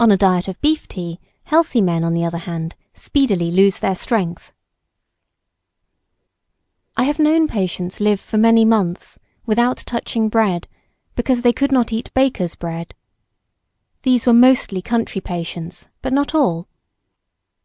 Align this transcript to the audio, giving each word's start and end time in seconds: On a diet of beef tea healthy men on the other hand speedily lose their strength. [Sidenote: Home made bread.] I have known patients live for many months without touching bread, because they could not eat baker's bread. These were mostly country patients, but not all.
On 0.00 0.10
a 0.10 0.16
diet 0.16 0.48
of 0.48 0.60
beef 0.60 0.88
tea 0.88 1.20
healthy 1.44 1.80
men 1.80 2.02
on 2.02 2.14
the 2.14 2.24
other 2.24 2.36
hand 2.38 2.74
speedily 2.94 3.52
lose 3.52 3.78
their 3.78 3.94
strength. 3.94 4.52
[Sidenote: 6.96 6.96
Home 6.96 6.96
made 6.96 6.96
bread.] 6.96 7.04
I 7.04 7.04
have 7.06 7.18
known 7.20 7.46
patients 7.46 8.00
live 8.00 8.20
for 8.20 8.38
many 8.38 8.64
months 8.64 9.20
without 9.46 9.76
touching 9.76 10.28
bread, 10.28 10.66
because 11.14 11.42
they 11.42 11.52
could 11.52 11.70
not 11.70 11.92
eat 11.92 12.12
baker's 12.12 12.56
bread. 12.56 12.92
These 14.02 14.26
were 14.26 14.32
mostly 14.32 14.82
country 14.82 15.20
patients, 15.20 15.88
but 16.00 16.12
not 16.12 16.34
all. 16.34 16.66